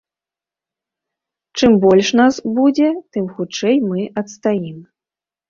Чым 1.59 1.71
больш 1.83 2.09
нас 2.21 2.39
будзе, 2.57 2.89
тым 3.19 3.29
хутчэй 3.37 3.77
мы 3.93 4.09
адстаім! 4.25 4.83